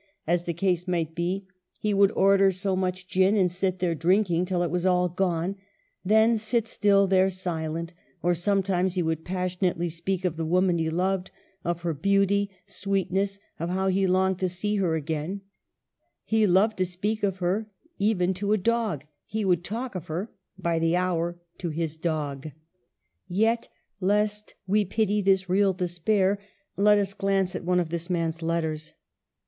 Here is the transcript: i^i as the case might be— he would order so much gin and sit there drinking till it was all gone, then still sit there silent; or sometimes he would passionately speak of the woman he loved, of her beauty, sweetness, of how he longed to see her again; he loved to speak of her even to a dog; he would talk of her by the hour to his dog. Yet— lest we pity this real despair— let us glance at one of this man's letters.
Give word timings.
i^i 0.27 0.33
as 0.33 0.45
the 0.45 0.51
case 0.55 0.87
might 0.87 1.13
be— 1.13 1.45
he 1.79 1.93
would 1.93 2.11
order 2.13 2.49
so 2.51 2.75
much 2.75 3.07
gin 3.07 3.37
and 3.37 3.51
sit 3.51 3.77
there 3.77 3.93
drinking 3.93 4.45
till 4.45 4.63
it 4.63 4.71
was 4.71 4.83
all 4.83 5.07
gone, 5.07 5.55
then 6.03 6.39
still 6.39 6.61
sit 6.63 7.09
there 7.11 7.29
silent; 7.29 7.93
or 8.23 8.33
sometimes 8.33 8.95
he 8.95 9.03
would 9.03 9.23
passionately 9.23 9.89
speak 9.89 10.25
of 10.25 10.37
the 10.37 10.43
woman 10.43 10.79
he 10.79 10.89
loved, 10.89 11.29
of 11.63 11.81
her 11.81 11.93
beauty, 11.93 12.49
sweetness, 12.65 13.37
of 13.59 13.69
how 13.69 13.89
he 13.89 14.07
longed 14.07 14.39
to 14.39 14.49
see 14.49 14.77
her 14.77 14.95
again; 14.95 15.41
he 16.23 16.47
loved 16.47 16.77
to 16.77 16.83
speak 16.85 17.21
of 17.21 17.37
her 17.37 17.67
even 17.99 18.33
to 18.33 18.53
a 18.53 18.57
dog; 18.57 19.03
he 19.27 19.45
would 19.45 19.63
talk 19.63 19.93
of 19.93 20.07
her 20.07 20.31
by 20.57 20.79
the 20.79 20.95
hour 20.95 21.39
to 21.59 21.69
his 21.69 21.95
dog. 21.95 22.47
Yet— 23.27 23.69
lest 23.99 24.55
we 24.65 24.83
pity 24.83 25.21
this 25.21 25.47
real 25.47 25.73
despair— 25.73 26.39
let 26.75 26.97
us 26.97 27.13
glance 27.13 27.55
at 27.55 27.63
one 27.63 27.79
of 27.79 27.89
this 27.89 28.09
man's 28.09 28.41
letters. 28.41 28.93